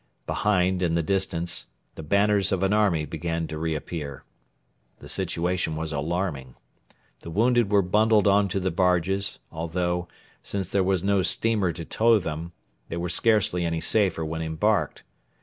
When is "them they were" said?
12.17-13.09